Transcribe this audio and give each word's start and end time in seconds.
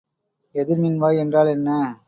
எதிர்மின்வாய் 0.55 1.17
என்றால் 1.17 1.47
என்ன? 1.47 1.69